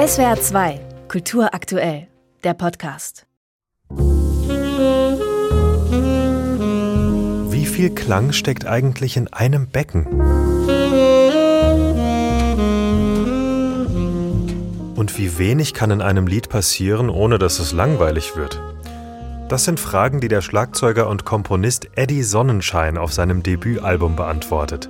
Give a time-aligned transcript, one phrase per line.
[0.00, 2.06] SWR 2, Kultur aktuell,
[2.42, 3.26] der Podcast.
[7.50, 10.06] Wie viel Klang steckt eigentlich in einem Becken?
[14.96, 18.58] Und wie wenig kann in einem Lied passieren, ohne dass es langweilig wird?
[19.50, 24.88] Das sind Fragen, die der Schlagzeuger und Komponist Eddie Sonnenschein auf seinem Debütalbum beantwortet.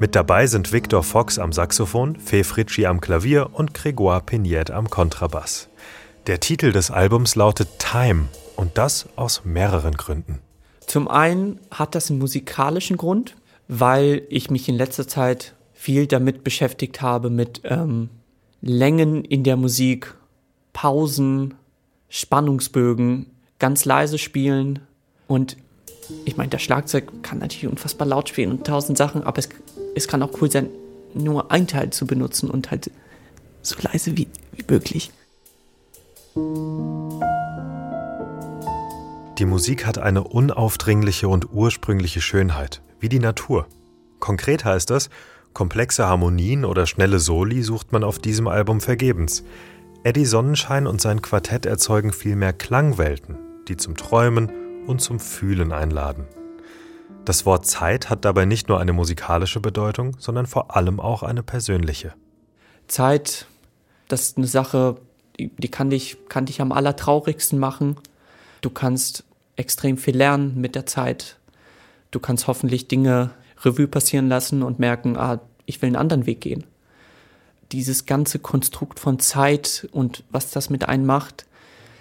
[0.00, 4.90] Mit dabei sind Victor Fox am Saxophon, Fee Fritschi am Klavier und Grégoire Pignette am
[4.90, 5.68] Kontrabass.
[6.26, 10.40] Der Titel des Albums lautet Time und das aus mehreren Gründen.
[10.86, 13.36] Zum einen hat das einen musikalischen Grund,
[13.68, 18.10] weil ich mich in letzter Zeit viel damit beschäftigt habe, mit ähm,
[18.60, 20.14] Längen in der Musik,
[20.72, 21.54] Pausen,
[22.08, 23.26] Spannungsbögen,
[23.58, 24.80] ganz leise spielen
[25.28, 25.56] und
[26.24, 29.48] ich meine, der Schlagzeug kann natürlich unfassbar laut spielen und tausend Sachen, aber es,
[29.94, 30.68] es kann auch cool sein,
[31.14, 32.90] nur ein Teil zu benutzen und halt
[33.62, 35.12] so leise wie, wie möglich.
[39.38, 43.66] Die Musik hat eine unaufdringliche und ursprüngliche Schönheit, wie die Natur.
[44.20, 45.10] Konkret heißt das,
[45.52, 49.44] komplexe Harmonien oder schnelle Soli sucht man auf diesem Album vergebens.
[50.02, 54.50] Eddie Sonnenschein und sein Quartett erzeugen vielmehr Klangwelten, die zum Träumen
[54.86, 56.26] und zum Fühlen einladen.
[57.24, 61.42] Das Wort Zeit hat dabei nicht nur eine musikalische Bedeutung, sondern vor allem auch eine
[61.42, 62.12] persönliche.
[62.86, 63.46] Zeit,
[64.08, 64.96] das ist eine Sache,
[65.38, 67.96] die, kann, dich, kann dich am allertraurigsten machen.
[68.60, 69.24] Du kannst
[69.56, 71.38] extrem viel lernen mit der Zeit.
[72.10, 73.30] Du kannst hoffentlich Dinge
[73.62, 76.64] Revue passieren lassen und merken, ah, ich will einen anderen Weg gehen.
[77.72, 81.46] Dieses ganze Konstrukt von Zeit und was das mit einem macht,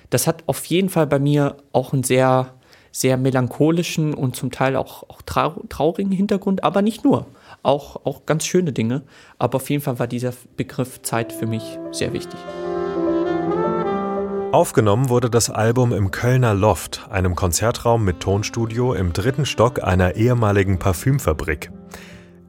[0.10, 2.54] das hat auf jeden Fall bei mir auch einen sehr
[2.94, 7.26] sehr melancholischen und zum Teil auch, auch traurigen Hintergrund, aber nicht nur.
[7.64, 9.02] Auch, auch ganz schöne Dinge.
[9.40, 12.40] Aber auf jeden Fall war dieser Begriff Zeit für mich sehr wichtig.
[14.52, 20.16] Aufgenommen wurde das Album im Kölner Loft, einem Konzertraum mit Tonstudio im dritten Stock einer
[20.16, 21.72] ehemaligen Parfümfabrik.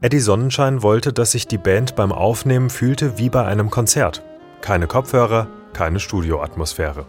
[0.01, 4.21] Eddie Sonnenschein wollte, dass sich die Band beim Aufnehmen fühlte wie bei einem Konzert.
[4.61, 7.07] Keine Kopfhörer, keine Studioatmosphäre.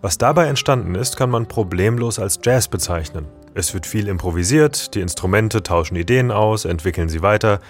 [0.00, 3.26] Was dabei entstanden ist, kann man problemlos als Jazz bezeichnen.
[3.54, 7.60] Es wird viel improvisiert, die Instrumente tauschen Ideen aus, entwickeln sie weiter.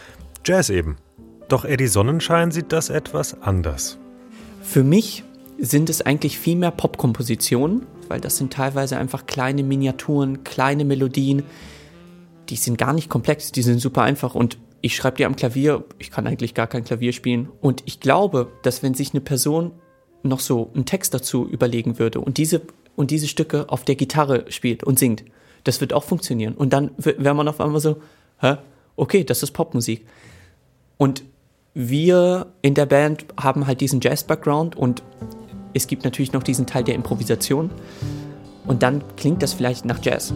[0.44, 0.96] Jazz eben.
[1.48, 3.96] Doch Eddie Sonnenschein sieht das etwas anders.
[4.62, 5.24] Für mich
[5.58, 11.44] sind es eigentlich viel mehr Popkompositionen, weil das sind teilweise einfach kleine Miniaturen, kleine Melodien.
[12.50, 15.84] Die sind gar nicht komplex, die sind super einfach und ich schreibe die am Klavier,
[15.98, 17.48] ich kann eigentlich gar kein Klavier spielen.
[17.62, 19.72] Und ich glaube, dass wenn sich eine Person
[20.22, 22.62] noch so einen Text dazu überlegen würde und diese,
[22.96, 25.24] und diese Stücke auf der Gitarre spielt und singt,
[25.64, 26.54] das wird auch funktionieren.
[26.54, 28.00] Und dann wäre man auf einmal so,
[28.40, 28.56] hä?
[28.96, 30.06] Okay, das ist Popmusik.
[30.96, 31.22] Und
[31.74, 35.02] wir in der Band haben halt diesen Jazz-Background und
[35.74, 37.70] es gibt natürlich noch diesen Teil der Improvisation.
[38.66, 40.34] Und dann klingt das vielleicht nach Jazz.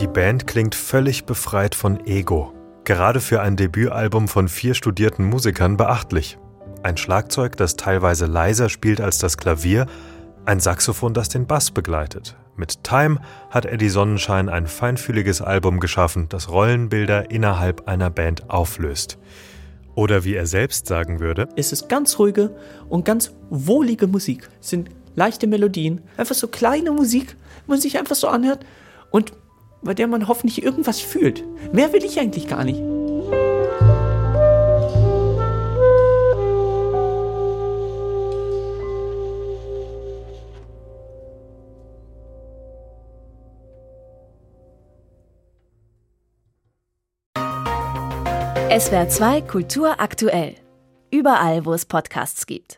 [0.00, 2.55] Die Band klingt völlig befreit von Ego.
[2.86, 6.38] Gerade für ein Debütalbum von vier studierten Musikern beachtlich.
[6.84, 9.86] Ein Schlagzeug, das teilweise leiser spielt als das Klavier,
[10.44, 12.36] ein Saxophon, das den Bass begleitet.
[12.54, 13.18] Mit Time
[13.50, 19.18] hat Eddie Sonnenschein ein feinfühliges Album geschaffen, das Rollenbilder innerhalb einer Band auflöst.
[19.96, 22.54] Oder wie er selbst sagen würde: Es ist ganz ruhige
[22.88, 24.48] und ganz wohlige Musik.
[24.60, 27.34] Es sind leichte Melodien, einfach so kleine Musik,
[27.66, 28.64] man sich einfach so anhört
[29.10, 29.32] und
[29.82, 31.44] bei der man hoffentlich irgendwas fühlt.
[31.72, 32.82] Mehr will ich eigentlich gar nicht.
[48.78, 50.54] SWR 2 Kultur aktuell.
[51.10, 52.74] Überall, wo es Podcasts gibt.